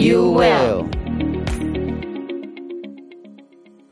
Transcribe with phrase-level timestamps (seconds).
[0.00, 0.86] you will，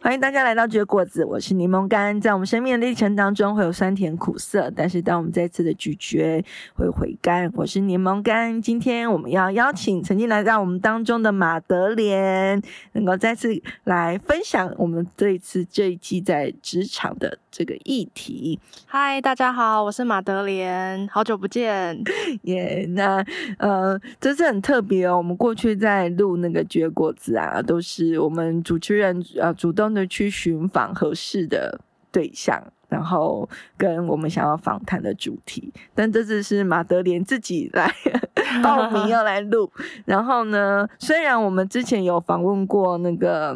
[0.00, 2.18] 欢迎大家来到绝果子，我是柠檬干。
[2.18, 6.42] 在我们生命的历程当中，会有酸甜苦涩，但是当我们再次的咀嚼，
[6.74, 7.52] 会回甘。
[7.54, 8.62] 我是柠檬干。
[8.62, 18.58] 今天我们要邀请曾经来到我们当中的马德莲，能够再次来分享我们这一次这一季在职场的这个议题。
[18.86, 21.96] 嗨，大家好，我是马德莲，好久不见。
[22.42, 23.24] 耶、yeah，那
[23.58, 25.16] 呃，这次很特别哦。
[25.16, 30.08] 我们过去在录那个绝果子啊，都是我们主持人呃主动的。
[30.08, 31.78] 去寻访合适的
[32.10, 35.70] 对象，然后跟我们想要访谈的主题。
[35.94, 37.92] 但这次是马德莲自己来
[38.64, 39.70] 报名要来录。
[40.06, 43.54] 然后呢，虽然我们之前有访问过那个。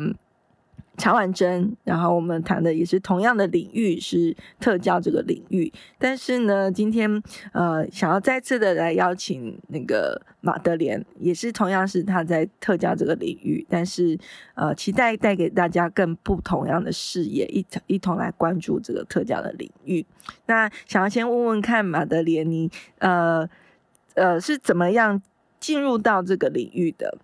[1.03, 5.73] 乔婉珍，然后我们谈的也是同样的领域，是特教这个领域。
[5.99, 14.17] 但是呢，今天呃，想要再次的来邀请那个马德莲，也是同样是他在特教这个领域，但是
[14.55, 20.07] 呃，期待带给大家更不同样的视野，一一同来关注这个特教的领域。
[20.47, 23.45] 那想要先问问看马德莲，你呃
[24.15, 25.21] 呃是怎么样
[25.59, 27.19] 进入到这个领域的？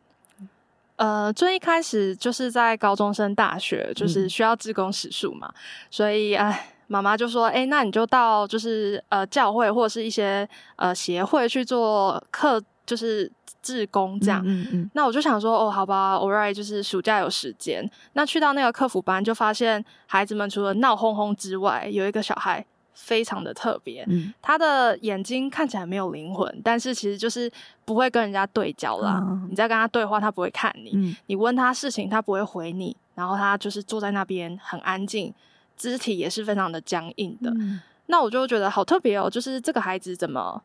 [0.99, 5.55] 呃，最一开始就是在高中升大学，就是需要自工时数嘛，嗯、
[5.91, 13.31] 所以哎，妈妈就说，哎，那你就到就是呃教会或者是一些呃协会去做课，就是
[13.63, 14.43] 自工这样。
[14.45, 14.91] 嗯嗯，嗯。
[14.95, 22.67] 那我就想说，哦，好吧，alright，就是暑假有时间，那去到那个客服班，就发现孩子们除了闹哄哄之外，有一个小孩。
[23.01, 27.51] 非常的特别，嗯，他的眼睛看起来没有灵魂，但是其实就是
[27.85, 29.21] 不会跟人家对焦啦。
[29.21, 32.95] 哦、你在跟他对话，他不会看你；嗯、你问他事情，他不会回你。
[33.15, 35.33] 然后他就是坐在那边很安静，
[35.77, 37.51] 肢体也是非常的僵硬的。
[37.53, 40.61] 嗯、那我就觉得好特别哦，就是这个孩子怎么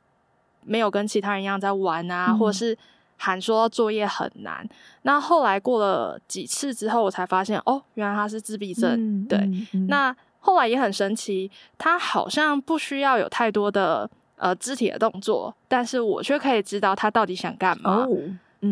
[0.65, 2.75] 没有跟其他人一样在玩啊，嗯、或者是
[3.17, 4.67] 喊说作业很难。
[5.03, 8.91] 那后来过了几次之后，我才发现哦，原来他是自闭症。
[8.91, 10.15] 嗯、对，嗯嗯、那。
[10.45, 18.05] 后来也很神奇，他好像不需要有太多的呃肢体的动作，但是我却可以知道他到底想干嘛。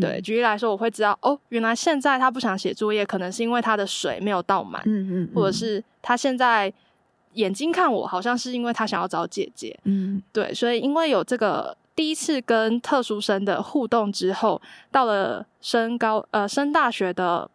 [0.02, 6.72] 对，举例来说，我会知道哦，原来现在他不想写作业，可能是因为他的水没有倒满，嗯嗯，或者是他现在
[7.36, 9.80] 眼睛看我，好像是因为他想要找姐姐。
[9.86, 14.62] 嗯，对，所以因为有这个第一次跟特殊生的互动之后，
[14.92, 17.50] 到了升高呃升大学的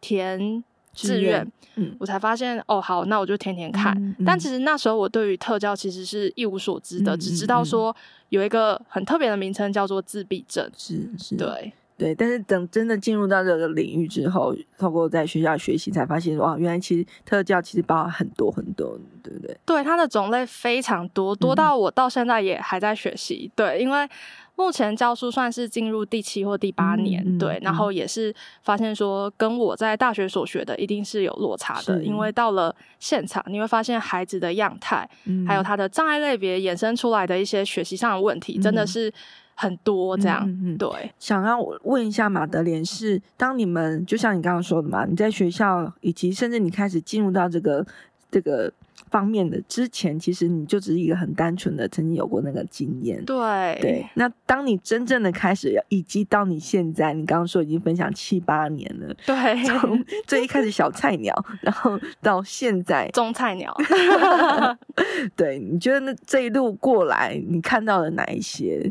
[0.00, 0.62] 填。
[0.92, 3.96] 志愿，嗯，我才发现哦，好，那我就天天看。
[3.96, 7.94] 嗯嗯、但其实那时候我对于特教其实是一无所知的，嗯、只知道说
[8.28, 10.70] 有一个很特别的名称叫做自闭症。
[10.76, 12.14] 是是，对对。
[12.14, 19.56] 但是等真的进入到这个领域之后，透过在学校学习，才发现哇，原来其实特教其实包含很多很多，对不对？
[19.64, 23.50] 对，它的种类非常多，多到我到现在也还在学习。
[23.50, 24.08] 嗯、对，因为。
[24.54, 28.32] 目前教书算是进入第七或第八年，嗯、对，然后也是
[28.62, 39.12] 发现说，跟我在大学所学的一定是有落差的，因为到了现场，你会发现孩子的样态，嗯、还有他的障碍类别衍生出来的一些学习上的问题，嗯、真的是
[39.54, 40.44] 很多这样。
[40.46, 40.88] 嗯、对，
[41.18, 47.84] 想要问一下马德莲，是当你们就像你刚刚说的嘛，你在学校以及甚至你开始进入到这个
[48.30, 48.72] 这个。
[49.12, 53.22] 方面的之前，其实你就只是一个很单纯的曾经有过那个经验。
[53.26, 59.14] 对对，那当你真正的开始，以及到你现在，你刚刚说已经分享七八年了。
[59.26, 63.76] 对，从 最一开始小菜鸟，然后到现在中菜鸟。
[65.36, 68.90] 对，你觉得那这一路过来，你看到了哪一些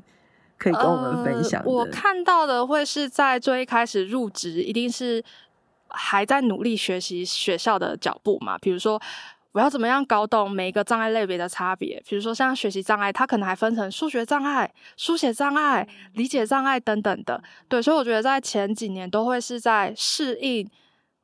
[0.56, 1.60] 可以跟我们分享？
[1.64, 5.24] 呃，我看到的会是在最一开始入职，一定是
[5.88, 9.02] 还在努力学习学校的脚步嘛，比如说。
[9.54, 12.02] 我要怎么样搞懂每一个障碍类别的差别？
[12.08, 17.44] 比如说像学习障碍，它可能还分成数学障碍、书写障碍、理解障碍等等的。
[17.68, 20.66] 对，所以我觉得在前几年都会是在适应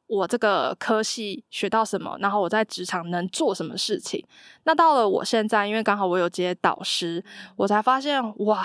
[0.08, 4.22] 我这个科系学到什么，然后我在职场能做什么事情。
[4.66, 7.24] 那到了我现在，因为刚好我有接导师，
[7.56, 8.62] 我才发现哇，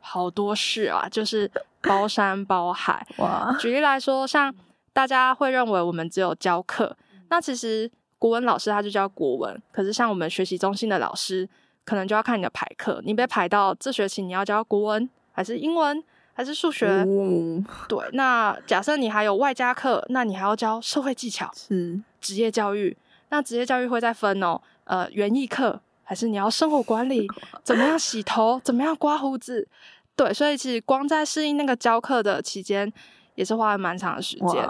[0.00, 1.48] 好多事啊，就是
[1.82, 3.06] 包山包海。
[3.18, 4.52] 哇，举例来说，像
[4.92, 6.96] 大家会认为我们只有教课，
[7.28, 7.88] 那其实。
[8.18, 11.48] 国文老师他就教国文，可是像我们学习中心的老师，
[11.84, 16.02] 可能就要看你的排课，你被排到这学期你要教国文还是英文
[16.34, 16.86] 还是数学？
[16.86, 22.96] 哦、对，那假设你还有外加课，那你还要教社会技巧，是职业教育。
[23.30, 27.26] 那职业教育会再分哦，呃，园艺课还是你要生活管理？
[27.62, 28.60] 怎么样洗头？
[28.64, 29.68] 怎么样刮胡子？
[30.16, 32.90] 对，所以其实光在适应那个教课的期间，
[33.34, 34.68] 也是花了蛮长的时间。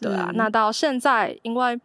[0.00, 1.80] 对啊，那到现在，因为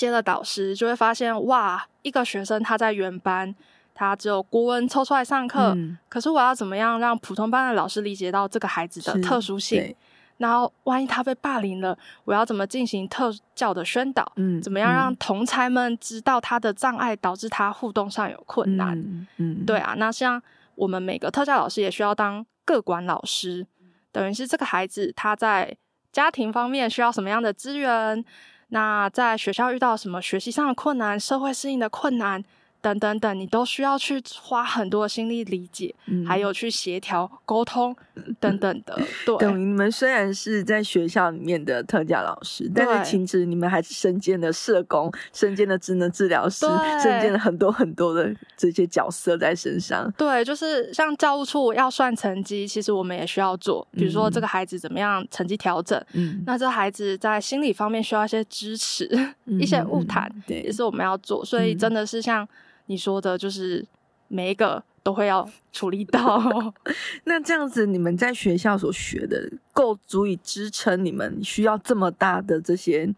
[0.00, 3.54] 接了导师，就会发现哇，一个学生他在原班。
[3.92, 9.94] 他只有国文抽出来上课，嗯，可是我要怎么样让普通班的老师理解到这个孩子的特殊性？
[10.38, 11.94] 然后万一他被霸凌了，
[12.24, 14.32] 我要怎么进行特教的宣导？
[14.36, 18.98] 嗯，怎么样让同才们知道他的障碍导致他互动上有困难？
[18.98, 20.40] 嗯，嗯对啊，那像
[20.76, 23.66] 我们每个特教老师也需要当个管老师，
[24.10, 25.76] 等于是这个孩子他在
[26.10, 28.24] 家庭方面需要什么样的资源？
[28.70, 32.42] 那在学校遇到什么学习上的困难、社会适应的困难？
[32.80, 37.94] 等等等，你都需要去花很多的心力理解，嗯、还有去协调沟通
[38.40, 38.98] 等等的。
[39.26, 46.66] 对，等于你们虽然是在学校里面的特教老师，但是其实你们还是身兼的社工、身兼的职能治疗师，
[47.02, 50.10] 身兼了很多很多的这些角色在身上。
[50.16, 53.86] 对，就是像教务处要算成绩，其实我们也需要做。
[53.92, 59.06] 比如说这个孩子怎么样成绩调整，嗯，那这孩子在心理方面需要一些支持，
[59.44, 61.44] 嗯、一些物谈，对，也是我们要做。
[61.44, 62.48] 所以真的是像。
[62.90, 63.86] 你说的就是
[64.26, 66.74] 每一个都会要处理到。
[67.22, 73.14] 那这样子，你们在学校所学的够足以支撑你们需要这么大的这些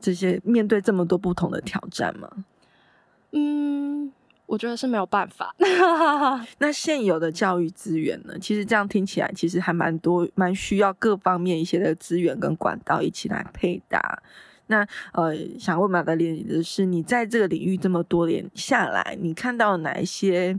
[0.00, 2.30] 这些面对这么多不同的挑战吗？
[3.32, 4.10] 嗯，
[4.46, 5.54] 我觉得是没有办法。
[6.56, 8.38] 那现有的教育资源呢？
[8.40, 14.22] 其实这样听起来，其实还蛮多，蛮需要各方面一些的资源跟管道一起来配搭。
[14.68, 20.58] 那呃，想问马德莲的是，你在这个领域这么多年下来，你看到哪一些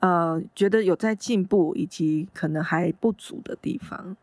[0.00, 4.16] 呃，觉得有在进步，以及可能还不足的地方？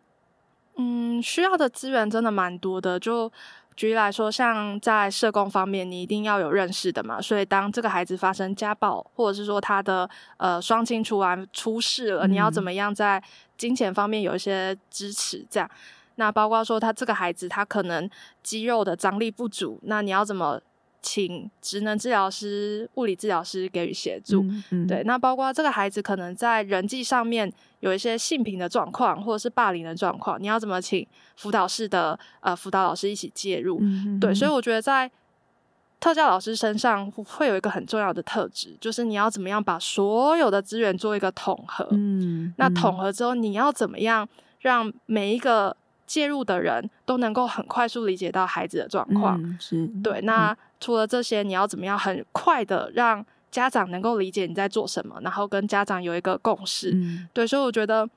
[0.77, 3.00] 嗯，需要的资源真的蛮多的。
[3.00, 3.31] 就
[3.75, 7.21] 举例来说，像在社工方面，你一定要有认识的嘛。
[7.21, 13.21] 所以，当这个孩子发生家暴，或者是说他的呃双亲出完出事了，嗯，你要怎么样在
[13.57, 15.45] 金钱方面有一些支持？
[15.50, 15.69] 这样。
[16.16, 18.10] 那包括说他这个孩子，他可能
[18.44, 20.60] 肌肉的张力不足，那你要怎么
[21.02, 24.42] 请职能治疗师、物理治疗师给予协助？
[24.42, 27.52] 嗯嗯、对，那包括这个孩子可能在人际上面
[27.82, 33.78] 有一些性平的状况，或者是霸凌的状况，你要怎么请辅导室的呃辅导老师一起介入？
[33.82, 35.12] 嗯、对，所以我觉得在
[36.00, 41.88] 特教老师身上会有一个很重要的特质，就是你要怎么样把所有的资源做一个统合。
[41.92, 44.28] 嗯，那统合之后，你要怎么样
[44.60, 50.22] 让每一个介入的人都能够很快速理解到孩子的状况，嗯、是对。
[50.22, 56.92] 那除了这些，你要怎么样很快的让家长能够理解你在做什么，然后跟家长有一个共识？
[56.94, 58.10] 嗯、对，所以我觉得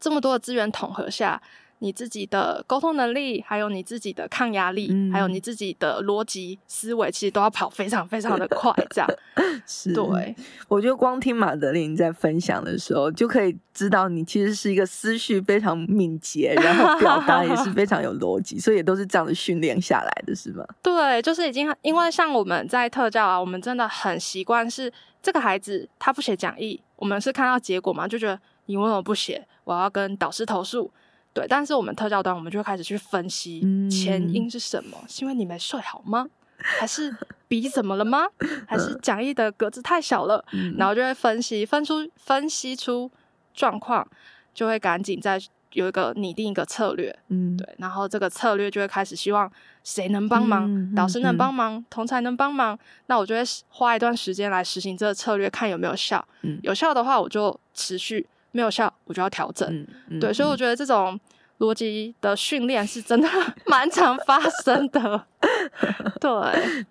[0.00, 1.40] 这么多的资源统合下。
[1.80, 8.72] 你自己的沟通能力，还有你自己的抗压力，嗯、还有你自己的逻辑思维，其实都要跑非常非常的快。
[8.90, 9.08] 这样
[9.66, 10.34] 是对。
[10.66, 20.64] 我觉得光听马德琳在分享的时候，就可以知道你其实是一个思绪非常敏捷，然后表达也是非常有逻辑，所以也都是这样的训练下来的，是吗？
[20.82, 24.92] 对，就是已经因为像我们在特教啊，我们真的很习惯是
[25.22, 29.46] 这个孩子他不写讲义，我们是看到结果嘛，就觉得你为什么不写？
[29.62, 30.90] 我要跟导师投诉。
[31.38, 34.98] 对，但是我们特教端，我们就会开始去分析前因是什么？
[35.02, 36.26] 嗯、是因为你没睡好吗？
[36.58, 37.14] 还是
[37.46, 38.26] 笔怎么了吗？
[38.66, 40.44] 还是讲义的格子太小了？
[40.52, 43.08] 嗯、然后就会分析，分出分析出
[43.54, 44.04] 状况，
[44.52, 45.40] 就会赶紧再
[45.74, 47.16] 有一个拟定一个策略。
[47.28, 49.48] 嗯，对，然后这个策略就会开始希望
[49.84, 52.76] 谁能帮忙，嗯、导师能帮忙，嗯、同才能帮忙，
[53.06, 56.26] 那我就会花一段时间来实行这个策略，看有没有效。
[56.42, 58.26] 嗯、有效的话，我就持续。
[58.50, 59.86] 没有效，我就要调整。
[60.18, 61.20] 对，所以我觉得这种
[61.58, 63.28] 逻辑的训练是真的
[63.66, 65.26] 蛮常发生的。
[66.20, 66.30] 对，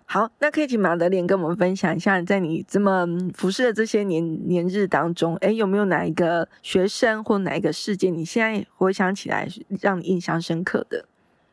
[0.04, 9.48] 好，那可以请马德莲跟我们分享一下，在你这么服侍的这些年年日当中，哎，有没有哪一个学生或哪一个事件，你现在回想起来
[9.80, 11.06] 让你印象深刻的？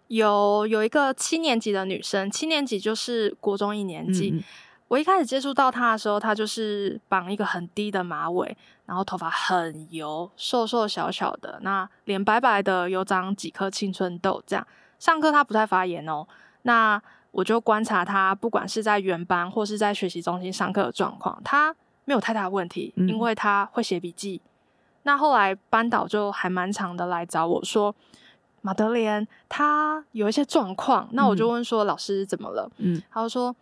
[0.08, 4.32] 有，有一个七年级的女生，七年级就是国中一年级。
[4.32, 4.44] 嗯
[4.96, 14.42] 我一开始接触到他的时候，他就是绑一个很低的马尾，然后头发很油，瘦瘦小小的，那脸白白的，有长几颗青春痘。
[14.48, 14.66] 这样
[14.98, 16.26] 上课他不太发言哦。
[16.62, 21.76] 那我就观察他，不管是在原班或是在学习中心上课的状况，他
[22.06, 24.42] 没有太大问题，因为他会写笔记。
[24.46, 24.50] 嗯、
[25.04, 27.94] 那后来班导就还蛮长的来找我说，
[28.62, 32.72] 马德莲他有一些状况，那我就问说、嗯、老师怎么了？
[32.78, 33.54] 嗯，他就说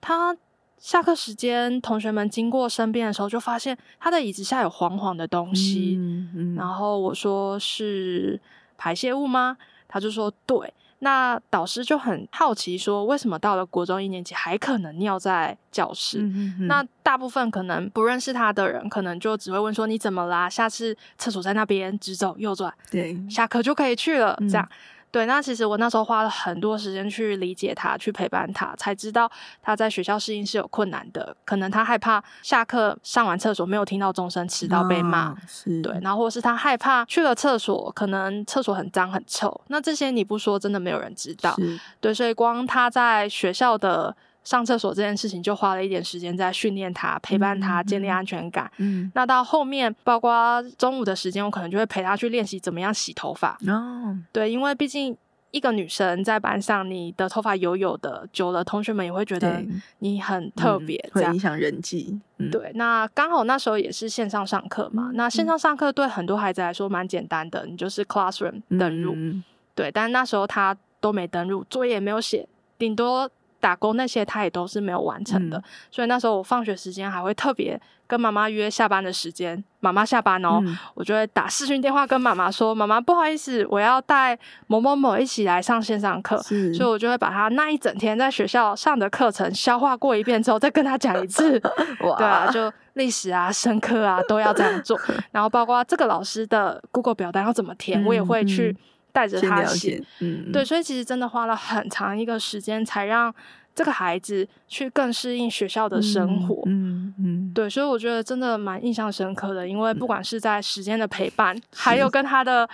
[0.00, 0.34] 他。
[0.78, 5.96] 下课时间，同学们经过身边的时候，就发现他的椅子下有黄黄的东西。
[5.98, 8.40] 嗯嗯、然后我说是
[8.76, 9.56] 排泄物吗？
[9.88, 10.72] 他就说对。
[11.00, 16.18] 那导师就很好奇，说为什么到了国中一年级还可能尿在教室？
[16.62, 20.50] 那大部分可能不认识他的人，可能就只会问说你怎么啦？
[20.50, 24.68] 下次厕所在那边，直走右转，对，下课就可以去了，嗯、这样。
[25.10, 29.30] 对，那其实我那时候花了很多时间去理解他，去陪伴他，才知道
[29.62, 31.34] 他在学校适应是有困难的。
[31.44, 35.30] 可能他害怕下课上完厕所没有听到钟声，迟到被骂。
[35.30, 39.60] 哦、是，对，然后或是他害怕去了厕所，可能厕所很脏很臭。
[39.68, 41.56] 那这些你不说，真的没有人知道。
[42.00, 44.14] 对，所以光他在学校的。
[44.48, 48.72] 上厕所这件事情就花了一点时间在训练他，陪伴他，建立安全感。
[48.78, 53.58] 嗯，那到后面，包括中午的时间，我可能就会陪他去练习怎么样洗头发。
[53.66, 55.14] 哦，对，因为毕竟
[55.50, 59.62] 一个女生在班上，你的头发油油的，久了同学们也会觉得
[59.98, 62.18] 你很特别，嗯、会影响人际。
[62.38, 65.10] 嗯、对，那刚好那时候也是线上上课嘛。
[65.10, 69.12] 嗯、那线上上课对很多孩子来说蛮简单的，你就是 classroom 登入。
[69.14, 73.30] 嗯、对，但那时候他都没登入，作业也没有写，顶多。
[73.60, 91.60] 打工那些他也都是没有完成的，嗯、所以那时候我放学时间还会特别跟妈妈约下班的时间，妈妈下班哦，嗯、我就会打视讯电话跟妈妈说：“妈妈，不好意思，我要带某某某一起来上线上课。”所以，我就会把他那一整天在学校上的课程消化过一遍之后，再跟他讲一次。
[92.02, 94.98] 哇对啊，就历史啊、生科啊都要这样做，
[95.32, 98.76] 然后包括这个老师的 Google 表单要怎么填，嗯、我也会去。
[99.18, 103.34] 带着他写，嗯，对，所以其实真的花了很长一个时间，才让
[103.78, 112.68] 这个孩子去更适应学校的生活，嗯嗯，嗯对，所以我觉得真的蛮印象深刻的，因为不管是在时间的陪伴，嗯、还有跟他的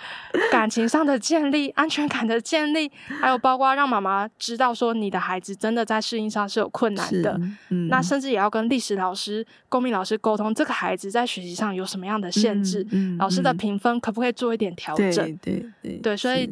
[0.51, 15.13] 感情上的建立、安全感的建立，还有包括让妈妈知道说你的孩子真的在适应上是有困难的，嗯、那甚至也要跟历史老师、公民老师沟通，这个孩子在学习上有什么样的限制，嗯嗯、老师的评分可不可以做一点调整？
[15.13, 16.49] 对对对，对，所以。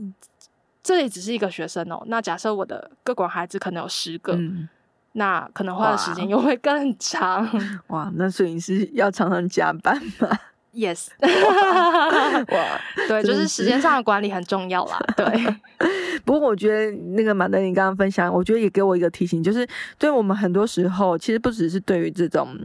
[0.84, 4.68] 这里只是一个学生哦，那假设我的各管孩子可能有十个，嗯、
[5.13, 7.50] 那可能花的时间又会更长。
[7.88, 10.30] 哇，那所以你是要常常加班吗
[10.74, 11.08] ？Yes。
[11.22, 15.00] 哇， 对，就是时间上的管理很重要啦。
[15.16, 15.25] 对。
[16.25, 22.58] 不过我觉得那个马德琳刚刚分享，我觉得也给我一个提醒，就是对我们很多时候，其实不只是对于这种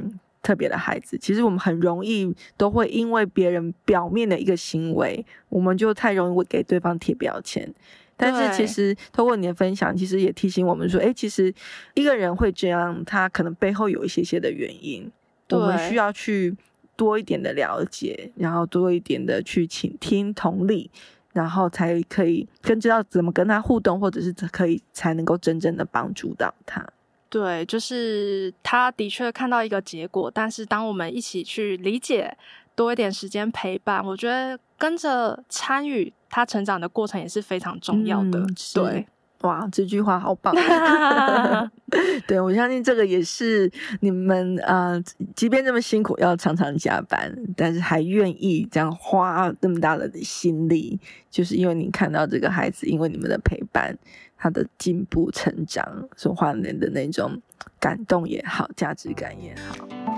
[0.42, 7.72] 特别的孩子，其实我们很容易都会因为别人表面的一个行为，我们就太容易会给对方贴标签。
[8.20, 11.54] 但是其实通过你的分享，其实也提醒我们说，哎，其实
[11.94, 15.08] 一个人会这样，他可能背后有一些些的原因，
[15.50, 16.52] 我们需要去
[16.96, 20.90] 多一点的了解，然后多一点的去倾听、同理，
[21.32, 26.84] 然后才可以更知道怎么跟他互动，或者是可以才能够真正的帮助到他。
[27.30, 32.36] 对，就是他的确看到一个结果，但是当我们一起去理解，
[32.74, 36.12] 多一点时间陪伴，我觉得跟着参与。
[36.30, 39.06] 他成长的过程也是非常重要的，嗯、对，
[39.42, 40.54] 哇，这句话好棒！
[42.26, 43.70] 对，我相信这个也是
[44.00, 45.04] 你们啊、呃，
[45.34, 53.96] 即便这么辛苦，要常常加班，但是还愿意这样花那么大的心力，就是因为你看到这个孩子，因为你们的陪伴，
[54.36, 57.40] 他的进步成长，所换来的那种
[57.80, 60.17] 感动也好，价值感也好。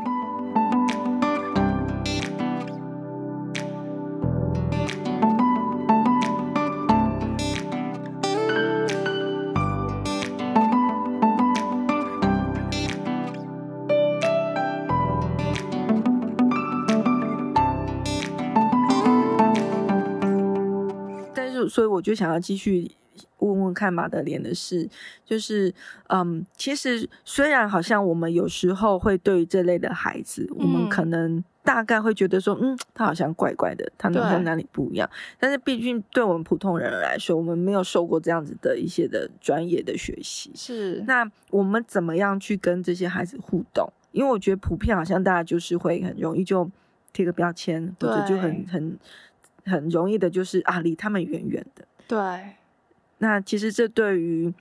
[21.81, 22.91] 所以我就想要继续
[23.39, 24.87] 问问看马德莲的事，
[25.25, 25.73] 就是
[26.09, 35.09] 嗯，其实虽然好像我们有时候会对于这类的孩子，嗯、我们可能大概会觉得说，嗯，他好像怪怪的，他哪和哪里不一样？
[35.39, 43.91] 但是毕竟对我们普通人来说，我们没有受过这样子的一些的专业的学习，是那我们怎么样去跟这些孩子互动？
[44.13, 46.71] 因为我觉得普遍好像大家就是会很容易就
[47.15, 48.99] 贴个标签，或者就很很。
[49.65, 51.85] 很容易的，就是啊，离他们远远的。
[52.09, 52.55] 对，
[53.19, 54.53] 那其实这对于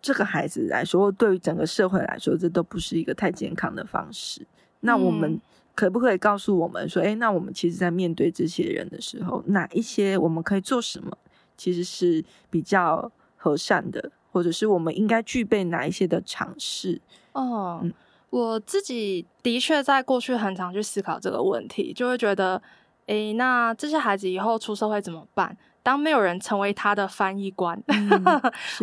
[0.00, 4.46] 这个孩子来说，对于整个社会来说，这都不是一个太健康的方式。
[4.80, 5.40] 那我们
[5.74, 11.16] 可不可以告诉我们说，哎、嗯，那我们其实，在面对这些人的时候，哪一些我们可以做什么，
[11.56, 17.00] 其实是比较和善的，或者是我们应该具备哪一些的尝试？
[17.32, 17.92] 哦，嗯、
[18.30, 22.62] 我自己的确在过去很常去思考这个问题，就会觉得。
[23.06, 25.56] 诶，那这些孩子以后出社会怎么办？
[25.82, 28.24] 当没有人成为他的翻译官，嗯、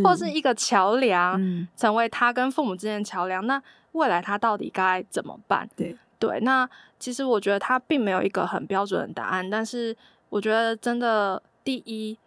[0.03, 3.61] 或是一个桥梁，嗯、成为他跟父母之间的桥梁，那
[3.91, 5.69] 未来他到底该怎么办？
[5.75, 9.93] 对对，那其实我觉得他并没有一个很标准的答案，但是
[10.29, 12.17] 我觉得真的第一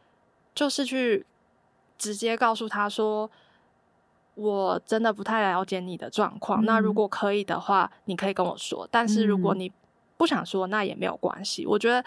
[0.55, 1.25] 就是去
[1.97, 3.31] 直接告诉他说，
[4.35, 9.73] 我真的不太了解你的状况，嗯、那如果可以的话，你可以跟我说，但是如果你
[10.16, 11.66] 不想说，那也没有关系。
[11.66, 12.04] 我觉得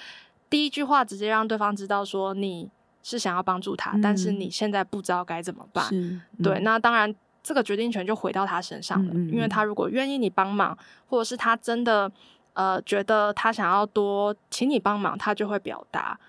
[0.50, 2.70] 第一句话直接让对方知道说你
[3.04, 5.88] 是想要帮助他，嗯、但是你现在不知道该怎么办。
[5.92, 7.14] 嗯、对，那当然。
[7.42, 12.12] 这个决定权就回到他身上了，因为他如果愿意你帮忙，或者是他真的
[12.54, 16.20] 呃觉得他想要多请你帮忙，他就会表达，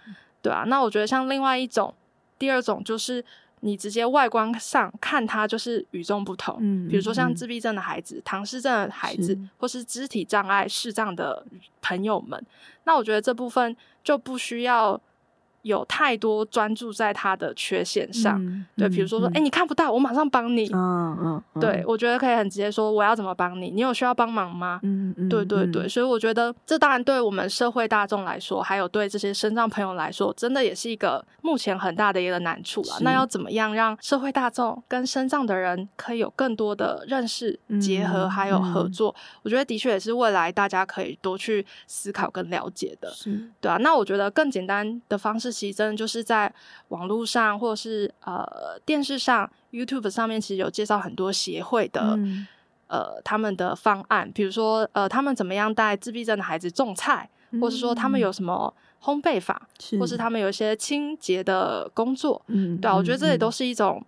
[0.41, 0.63] 对啊。
[0.69, 1.93] 那我觉得像另外一种，
[2.39, 3.23] 第二种就是
[3.61, 11.45] 你直接外观上看他就是与众不同，比如说像自闭症的孩子、唐氏症的孩子，是或是肢体障碍视障的
[11.81, 12.45] 朋友们，
[12.85, 15.01] 那我觉得这部分就不需要。
[15.63, 20.67] 有太多专注在他的缺陷上，嗯、对，比如说说，哎、嗯欸，你看不到，我马上帮你。
[20.73, 23.71] 嗯嗯，嗯对，我觉得可以很直接说，我要怎么帮你？
[23.71, 24.81] 你有需要帮忙吗？
[24.83, 32.97] 嗯嗯，对对对，所以我觉得这当然对我们社会大众来说，还有对这些身障朋友来说，真的也是一个目前很大的一个难处了。
[33.01, 39.15] 那要怎么样让社会大众跟身障的人可以有更多的认识、结合，还有合作？
[39.43, 43.11] 我觉得的确也是未来大家可以多去思考跟了解的。
[43.11, 43.77] 是，对啊。
[43.77, 45.50] 那我觉得更简单的方式。
[45.53, 46.53] 其实真的就是在
[46.89, 48.45] 网络上，或者是呃
[48.85, 52.47] 电视上、YouTube 上面，其实有介绍很多协会的、嗯、
[52.89, 59.99] 呃他们的方案，比如说呃他们怎么样带自闭症的孩子种菜，嗯、或是说他们有什么烘焙法，是。
[59.99, 64.05] 或是他们有一些清洁的工作，嗯，对啊，我觉得这也都是一种、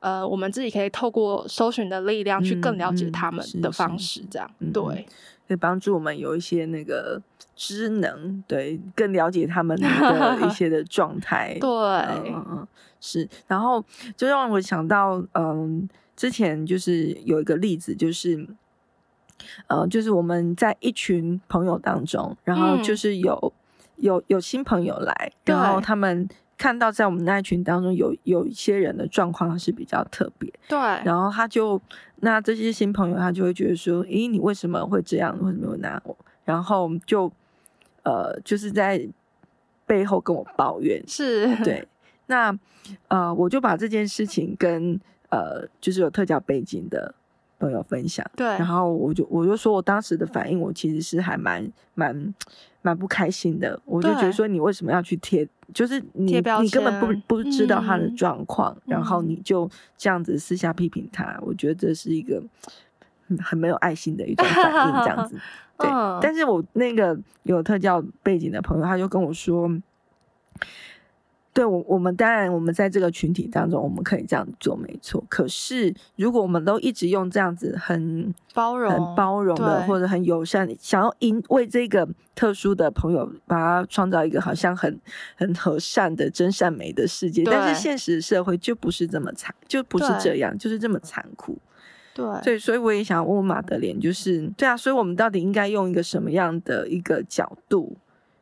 [0.00, 3.98] 嗯、呃我们自己可以透过搜寻的力量去更了解他们的方。
[3.98, 5.06] 式，这样、嗯、对。
[5.50, 7.20] 可以帮助我们有一些那个
[7.56, 11.58] 知能，对，更了解他们的一些的状态。
[11.58, 12.68] 对，嗯嗯，
[13.00, 13.28] 是。
[13.48, 13.84] 然后
[14.16, 18.46] 就让我想到，嗯，之前就是有一个例子，就是，
[19.66, 23.50] 呃，就是我们在一群朋友当中，然后就是有、嗯、
[24.04, 26.28] 有有新朋友来，然后他们。
[26.60, 31.80] 看到在我们那一群当中有有一些人的状况是比较特别，对，然后他就
[32.20, 35.36] 那这些新朋友他就会觉得说，诶，你为什么会这样？
[35.42, 36.16] 为什么会拿我？
[36.44, 37.30] 然后就
[38.02, 39.06] 呃就是在
[39.86, 41.86] 背后跟我抱怨，是对，
[42.26, 42.56] 那
[43.08, 44.98] 呃我就把这件事情跟
[45.30, 47.14] 呃就是有特教背景的
[47.60, 52.34] 朋友分享，对，然后我就我就说我当时的反应，我其实是还蛮蛮
[52.80, 55.46] 蛮不开心的，我就觉得说你为什么要去贴？
[55.72, 62.42] 就是你，你根本不不知道他的状况，嗯、然后你就这样子私下批评他，嗯、我觉得这是一个
[63.38, 65.38] 很没有爱心的一种反应，这样子。
[65.78, 69.70] 对，嗯、但是我那个有特教背景的朋友，他就跟我说。
[71.52, 75.22] 对，我我们当然，我们在这个群体当中，我们可以这样做，没错。
[75.28, 84.96] 可是，如果我们都一直用这样子很包容、很包容的，或者很友善，想要因为这个特殊的朋友，把它创造一个好像很
[85.34, 91.58] 很和善的真善美的世界，但是现实社会就不是这么残，就不是这样，就是这么残酷。
[92.14, 97.96] 对，所以，所以我也想问问马德莲，就是对啊，所以我们到底应该用一个什么样的一个角度？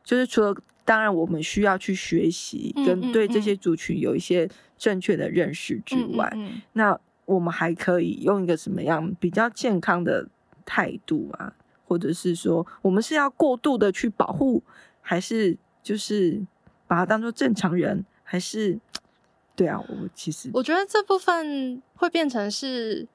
[0.04, 0.54] 就是除了。
[0.88, 4.48] 当然，我们需要去学习，跟对这些族群有一些
[4.78, 6.32] 正确的认识之外，
[6.72, 10.26] 那我们还可以用一个什么样比较健康的
[10.64, 11.52] 态度啊？
[11.86, 14.62] 或者是说，我们是要过度的去保护，
[15.02, 16.40] 还是就是
[16.86, 18.02] 把它当做正常人？
[18.22, 18.80] 还是
[19.54, 19.78] 对啊？
[19.86, 23.06] 我其实我觉得这部分会变成是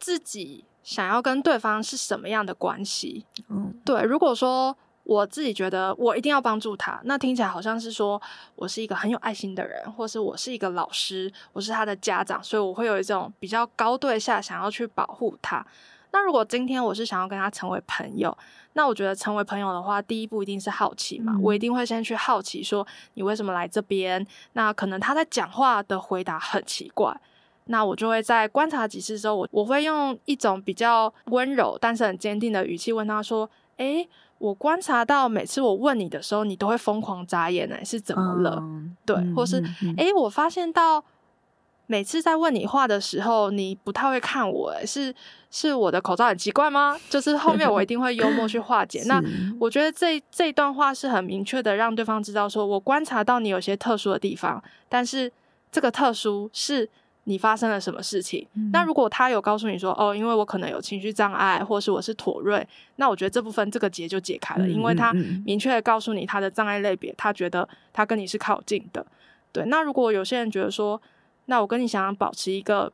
[0.00, 3.26] 自己想要跟对方是什么样的关系。
[3.48, 4.02] 嗯，对。
[4.02, 4.76] 如果说。
[5.04, 8.20] 我自己觉得我一定要帮助他，那听起来好像是说
[8.54, 15.66] 我是一个很有爱心的人，或是我是一个老师，我是他的家长，所以我会有一种比较高对下想要去保护他。
[16.12, 18.36] 那如果今天我是想要跟他成为朋友，
[18.74, 24.24] 那我觉得成为朋友的话，第一步一定是好奇嘛，嗯、我一定会先去好奇说你为什么来这边？
[24.52, 27.12] 那可能他在讲话的回答很奇怪，
[27.64, 34.08] 那我就会在观察几次之后，我我会用一种比较温柔但是很坚定的语气问他说：“诶。”
[34.42, 38.58] 我观察到，每次我问你的时候，你都会疯狂眨眼呢，是怎么了？
[38.60, 39.62] 嗯、对，或是
[39.96, 41.04] 诶、我发现到
[41.86, 45.14] 每次在问你话的时候，你不太会看我，诶，是
[45.48, 46.98] 是我的口罩很奇怪吗？
[47.08, 49.04] 就是后面我一定会幽默去化解。
[49.06, 49.22] 那
[49.60, 55.30] 我觉得这这段话是很明确的，让对方知道说，我观察到你有些特殊的地方，但是
[55.70, 56.90] 这个特殊是。
[57.24, 58.46] 你发生了什么事情？
[58.54, 65.12] 嗯、那如果他有告诉你说，哦，因为我可能有情绪障碍，或是我是妥瑞，那我觉得这部分这个结就解开了，嗯、因为他
[65.44, 69.06] 明确的告诉你他的障碍类别，他觉得他跟你是靠近的。
[69.52, 71.00] 对，那如果有些人觉得说，
[71.46, 72.92] 那我跟你想要保持一个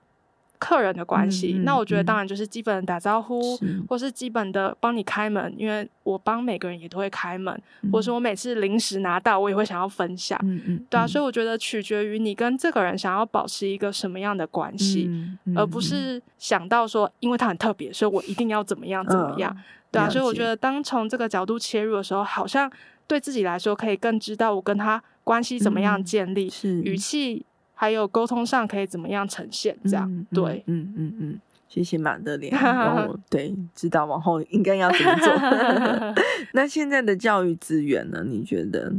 [0.59, 3.83] 客人的关系，嗯嗯、那我觉得当然就是基本的打招呼，是。
[3.89, 10.39] 或是基本的帮你开门，因为我帮每个人也都会开门，嗯、或是我每次零食拿到，我也会想要分享。
[10.43, 15.11] 嗯嗯，对啊，所以我觉得取决于你跟这个人想要保持一个什么样的关系，
[15.55, 19.55] 而不是想到说，因为他很特别，所以我一定要怎么样怎么样。
[19.57, 22.71] 嗯、对啊，所以我觉得当从这个角度切入的时候，好像
[23.07, 26.83] 对自己来说可以更知道我跟他关系怎么样建立，嗯、是。
[26.83, 27.47] 语气。
[27.81, 29.79] 还有沟通上可以怎么样呈现？
[29.85, 35.33] 这样、嗯、对，嗯嗯嗯，谢谢马德莲，然后对，知道往后应该要怎么做。
[36.55, 38.25] 那现在的教育资源呢？
[38.27, 38.93] 你觉得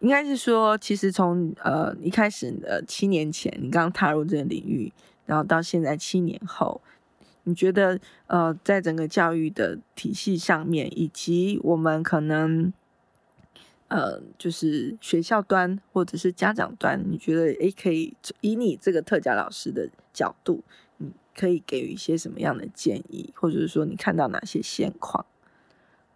[0.00, 4.92] 应该是说，其实从呃一开始呃七年前你刚踏入这个领域，
[5.24, 6.80] 然后到现在七年后，
[7.44, 12.72] 你觉得呃在整个教育的体系上面，以及我们可能。
[13.88, 20.64] 呃，就是学校端或者是家长端，你觉得诶，可以以你这个特教老师的角度，
[20.96, 25.24] 你可以给予一些什么样的建议，或者是说你看到哪些现况？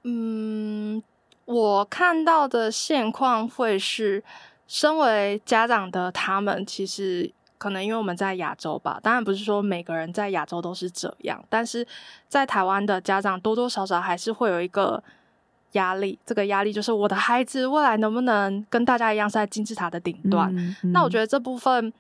[0.03, 1.01] 嗯，
[1.45, 4.25] 我看到的现况会是，
[4.67, 11.87] 身为家长的他们，其实可能因为我们在亚洲吧，当然不是说每个人在亚洲都是这样，但是
[12.27, 15.01] 在台湾的家长多多少少还是会有一个。
[15.73, 20.55] 压力，这个压力就是我的孩子未来能不能跟大家一样是在金字塔的顶端？
[20.57, 21.93] 嗯嗯、那我觉得这部分，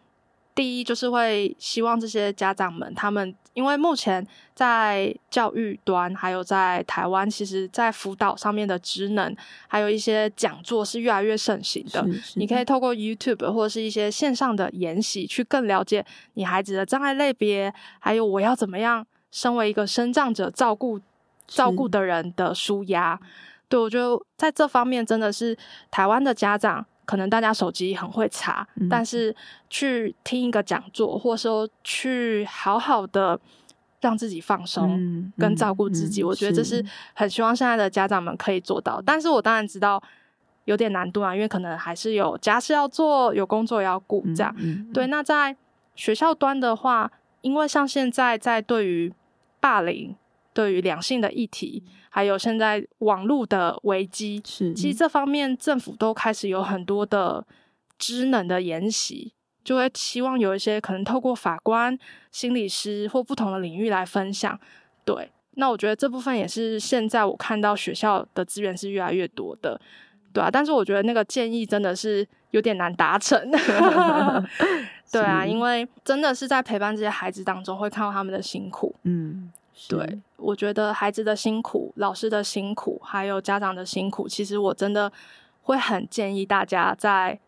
[0.54, 9.34] 第一就是会希望这些家长们，他们因为目前在教育端，还有在台湾，其实在辅导上面的职能，
[9.68, 12.06] 还有一些讲座是越来越盛行的。
[12.34, 16.04] 你可以透过 YouTube 或者是一些线上的研习，去更了解
[16.34, 21.00] 你孩子的障碍类别，还有我要怎么样身为一个身障者照顾
[21.46, 23.18] 照顾的人的舒压。
[23.70, 25.56] 对，我觉得在这方面真的是
[25.92, 29.34] 台湾的家长，可能大家手机很会查，嗯、但是
[29.70, 33.40] 去听一个讲座，或者说去好好的
[34.00, 39.00] 让自己放松，跟照顾自己，我觉得这是很希望现在的家长们可以做到。
[39.06, 40.02] 但是我当然知道
[40.64, 44.52] 有点难度啊，因为可能还是有家事要做，有工作要顾，这样。
[44.58, 45.56] 嗯嗯、对，那在
[45.94, 49.12] 学校端的话，因为像现在在对于
[49.60, 50.16] 霸凌。
[50.60, 57.42] 对于两性的议题，还有现在网络的危机，是其实这方面政府都开始有很多的
[57.96, 59.32] 职能的研习，
[59.64, 61.98] 就会希望有一些可能透过法官、
[62.30, 64.60] 心理师或不同的领域来分享。
[65.02, 69.80] 对，那我觉得这部分也是现在我看到学校的资源是越来越多的，
[70.30, 70.50] 对啊。
[70.52, 73.50] 但是我觉得那个建议真的是有点难达成，
[75.10, 79.50] 对啊，因为真的是在陪伴这些孩子当中，会看到他们的辛苦，嗯。
[79.88, 85.10] 对，我觉得孩子的辛苦、老师的辛苦，还有家长的辛苦，其实我真的
[85.62, 87.40] 会很建议大家在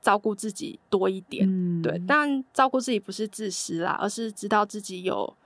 [0.00, 1.46] 照顾自己多一点。
[1.46, 5.36] 嗯，对，但照顾自己不是自私啦，而是知道自己有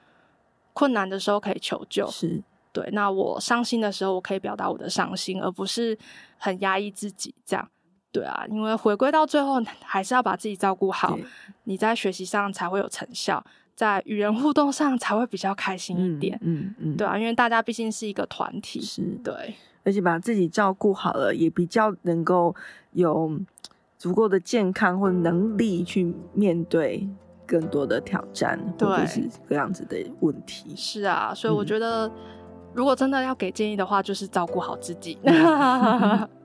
[0.73, 2.07] 困难的时候可以求救。
[2.11, 2.89] 是，对。
[2.93, 5.99] 那我伤心的时候，我可以表达我的伤心，而不是
[6.39, 7.69] 很压抑自己这样。
[8.13, 11.19] 对啊，因为回归到最后，还是要把自己照顾好，
[11.65, 13.45] 你在学习上才会有成效。
[13.77, 16.97] 在与人互动上才会比较开心一点，嗯嗯，嗯。
[16.97, 19.03] 对啊，因为大家毕竟是一个团体，是。
[19.25, 22.55] 对，而且把自己照顾好了，也比较能够
[22.93, 23.41] 有
[23.99, 27.09] 足够的健康或能力去面对
[27.47, 30.75] 更多的挑战，对或者是这样子的问题。
[30.77, 32.11] 是啊，所以我觉得，
[32.73, 35.19] 如果真的要给建议的话，就是照顾好自己。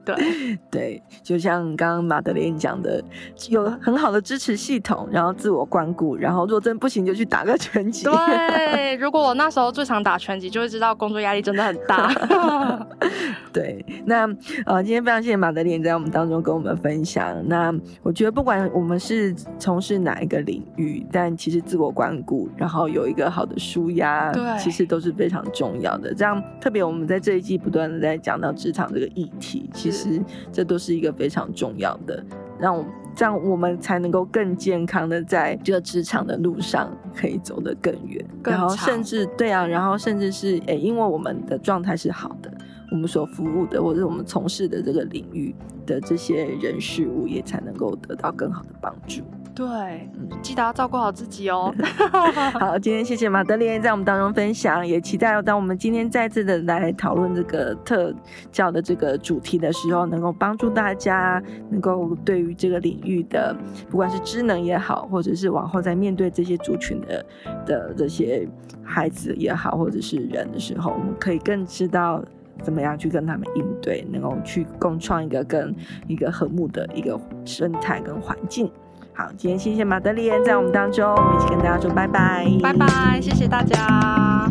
[0.05, 0.15] 对
[0.71, 3.03] 对，就像刚刚马德莲讲的，
[3.49, 8.05] 有很好的支持系统，然后自我关顾，然后若真不行就去打个拳击。
[8.05, 12.88] 对，如果我那时候最常打拳击，就会知道工作压力真的很大。
[13.53, 14.27] 对，那
[14.65, 17.35] 呃，今天非常谢谢马德莲在我们当中跟我们分享。
[17.47, 26.13] 那我觉得不管我们是从事哪一个领域，但其实自我关顾，然后有一个好的舒压，对，其实都是非常重要的。
[26.13, 29.88] 这样特别我们在这一季不断的在讲到职场这个议题，其实。
[29.89, 30.21] 其实
[30.52, 32.23] 这都是一个非常重要的，
[32.60, 38.67] 让我这样我们才能够更健康的在这个职场的路上可以走得更远，更长。
[38.67, 42.52] 然后甚至对啊，然后甚至是诶，因为我们的状态是好的，
[42.91, 49.23] 我们所服务的或者我们从事的这个领域的这些人事物也才能够得到更好的帮助。
[49.60, 49.67] 对，
[50.13, 51.76] 嗯，记得要照顾好自己哦。
[52.58, 58.15] 好，今天谢谢马德莲在我们当中分享，也期待当我们今天再次的来讨论这个特
[58.54, 63.54] 教的这个主题的时候，能够帮助大家能够对于这个领域的，
[63.89, 67.26] 不管是职能也好，或者是往后在面对这些族群的
[67.65, 68.48] 的这些
[68.82, 72.24] 孩子也好，或者是人的时候，我们可以更知道
[72.63, 75.76] 怎么样去跟他们应对，能够去共创一个更
[76.08, 78.72] 一个和睦的一个生态跟环境。
[79.19, 84.49] 好，今天谢谢马德莲在我们当中，我们一起跟大家说拜拜，拜拜，谢谢大家。